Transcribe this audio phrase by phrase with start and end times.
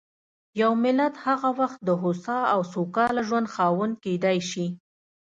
[0.61, 4.65] یو ملت هغه وخت د هوسا او سوکاله ژوند خاوند کېدای شي.